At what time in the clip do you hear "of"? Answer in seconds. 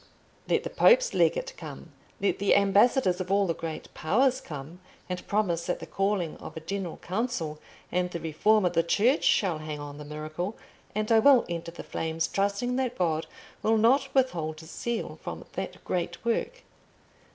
3.21-3.29, 6.37-6.57, 8.65-8.73